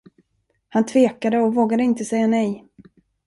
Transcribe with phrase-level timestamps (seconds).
[0.69, 2.65] Han tvekade och vågade inte säga nej.